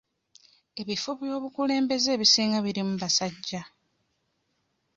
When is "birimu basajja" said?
2.65-3.61